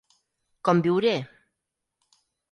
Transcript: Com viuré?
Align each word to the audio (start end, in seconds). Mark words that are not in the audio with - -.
Com 0.69 0.79
viuré? 0.87 1.11